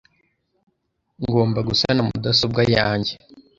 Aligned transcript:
Ngomba 1.21 1.59
gusana 1.69 2.01
mudasobwa 2.07 2.61
yanjye. 2.75 3.13